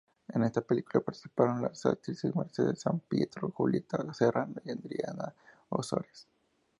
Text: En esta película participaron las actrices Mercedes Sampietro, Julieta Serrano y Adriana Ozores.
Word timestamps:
En 0.29 0.41
esta 0.41 0.61
película 0.61 1.03
participaron 1.03 1.61
las 1.61 1.85
actrices 1.85 2.35
Mercedes 2.35 2.81
Sampietro, 2.81 3.51
Julieta 3.51 4.11
Serrano 4.15 4.55
y 4.65 4.71
Adriana 4.71 5.31
Ozores. 5.69 6.27